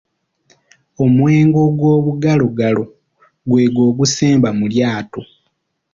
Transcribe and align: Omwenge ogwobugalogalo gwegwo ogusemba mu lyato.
Omwenge 1.03 1.59
ogwobugalogalo 1.67 2.83
gwegwo 3.49 3.81
ogusemba 3.89 4.49
mu 4.57 4.65
lyato. 4.73 5.21